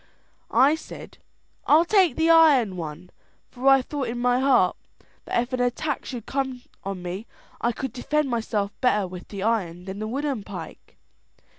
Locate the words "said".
0.73-1.19